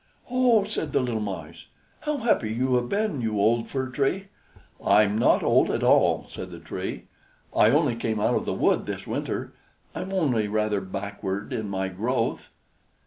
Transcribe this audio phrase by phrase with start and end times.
[0.31, 1.67] "Oh!" said the little Mice,
[1.99, 4.29] "how happy you have been, you old Fir Tree!"
[4.83, 7.03] "I'm not old at all," said the Tree.
[7.55, 9.53] "I only came out of the wood this winter.
[9.93, 12.49] I'm only rather backward in my growth."